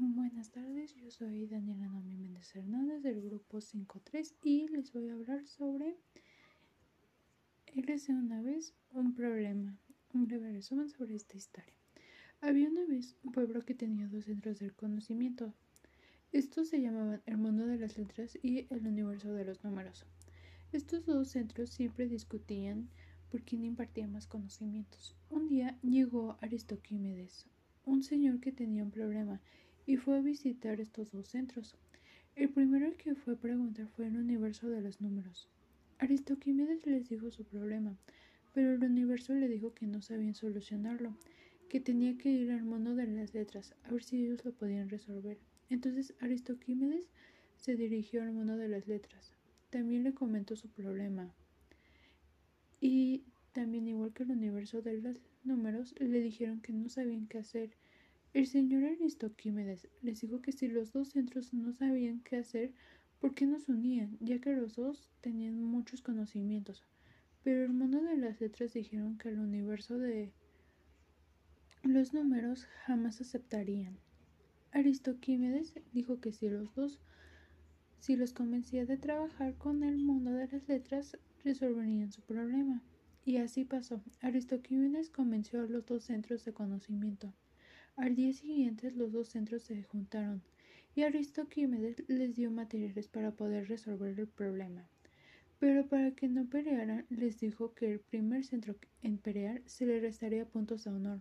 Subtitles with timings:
[0.00, 5.14] Buenas tardes, yo soy Daniela Nomi Méndez Hernández del grupo 5.3 y les voy a
[5.14, 5.96] hablar sobre
[7.74, 9.76] Eres de una vez un problema.
[10.14, 11.74] Un breve resumen sobre esta historia.
[12.40, 15.52] Había una vez un pueblo que tenía dos centros del conocimiento.
[16.30, 20.06] Estos se llamaban el mundo de las letras y el universo de los números.
[20.70, 22.88] Estos dos centros siempre discutían
[23.32, 25.16] por quién impartía más conocimientos.
[25.28, 27.48] Un día llegó Aristoquímedes,
[27.84, 29.40] un señor que tenía un problema
[29.88, 31.74] y fue a visitar estos dos centros.
[32.36, 35.48] El primero que fue a preguntar fue el universo de los números.
[35.98, 37.96] Aristoquímedes les dijo su problema,
[38.52, 41.16] pero el universo le dijo que no sabían solucionarlo,
[41.70, 44.90] que tenía que ir al mundo de las letras a ver si ellos lo podían
[44.90, 45.38] resolver.
[45.70, 47.08] Entonces Aristoquímedes
[47.56, 49.32] se dirigió al mundo de las letras.
[49.70, 51.32] También le comentó su problema.
[52.78, 57.38] Y también, igual que el universo de los números, le dijeron que no sabían qué
[57.38, 57.70] hacer
[58.34, 62.72] el señor Aristoquímedes les dijo que si los dos centros no sabían qué hacer,
[63.20, 64.16] ¿por qué no se unían?
[64.20, 66.84] Ya que los dos tenían muchos conocimientos.
[67.42, 70.32] Pero el mundo de las letras dijeron que el universo de
[71.82, 73.96] los números jamás aceptarían.
[74.72, 77.00] Aristoquímedes dijo que si los dos,
[78.00, 82.82] si los convencía de trabajar con el mundo de las letras, resolverían su problema.
[83.24, 84.02] Y así pasó.
[84.20, 87.32] Aristoquímedes convenció a los dos centros de conocimiento.
[87.98, 90.40] Al día siguiente los dos centros se juntaron
[90.94, 94.88] y Aristoquímedes les dio materiales para poder resolver el problema.
[95.58, 99.98] Pero para que no pelearan, les dijo que el primer centro en pelear se le
[99.98, 101.20] restaría puntos de honor.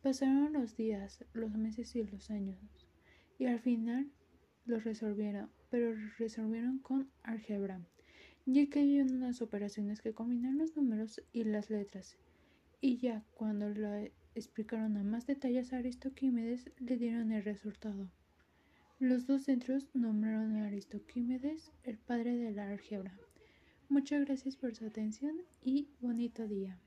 [0.00, 2.60] Pasaron los días, los meses y los años,
[3.40, 4.08] y al final
[4.64, 7.80] los resolvieron, pero resolvieron con álgebra,
[8.46, 12.16] ya que hay unas operaciones que combinan los números y las letras.
[12.80, 18.10] Y ya cuando la explicaron a más detalles a Aristoquímedes, le dieron el resultado.
[18.98, 23.12] Los dos centros nombraron a Aristoquímedes el padre de la álgebra.
[23.88, 26.82] Muchas gracias por su atención y bonito día.